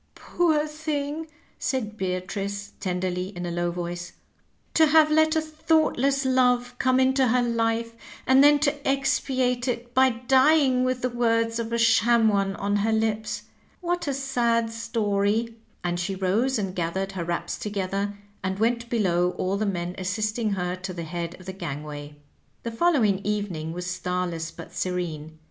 "Poor 0.15 0.65
thing 0.65 1.25
I" 1.25 1.25
said 1.59 1.95
Beatrice 1.95 2.71
tenderly, 2.79 3.27
in 3.37 3.45
a 3.45 3.51
low 3.51 3.69
voice;" 3.69 4.13
to 4.73 4.87
have 4.87 5.11
let 5.11 5.35
a 5.35 5.41
thoughtless 5.41 6.25
love 6.25 6.73
come 6.79 6.99
into 6.99 7.27
her 7.27 7.43
life, 7.43 7.93
and 8.25 8.43
then 8.43 8.57
to 8.61 8.87
expiate 8.87 9.67
it 9.67 9.93
by 9.93 10.09
dying 10.09 10.83
with 10.83 11.03
the 11.03 11.09
words 11.11 11.59
of 11.59 11.71
a 11.71 11.77
sham 11.77 12.29
one 12.29 12.55
on 12.55 12.77
her 12.77 12.91
lips. 12.91 13.43
What 13.79 14.07
a 14.07 14.13
sad 14.15 14.71
story 14.71 15.49
I" 15.83 15.89
And 15.89 15.99
she 15.99 16.15
rose 16.15 16.57
and 16.57 16.75
gathered 16.75 17.11
her 17.11 17.23
wraps 17.23 17.59
together 17.59 18.17
and 18.43 18.57
went 18.57 18.89
below, 18.89 19.35
all 19.37 19.55
the 19.55 19.67
men 19.67 19.93
assisting 19.99 20.53
her 20.53 20.75
to 20.77 20.93
the 20.93 21.03
head 21.03 21.39
of 21.39 21.45
the 21.45 21.53
gangway. 21.53 22.15
The 22.63 22.71
following 22.71 23.19
evening 23.23 23.71
was 23.71 23.85
starless 23.85 24.49
but 24.49 24.73
serene. 24.73 25.37